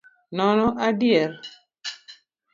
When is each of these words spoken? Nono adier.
Nono 0.37 0.67
adier. 0.87 1.31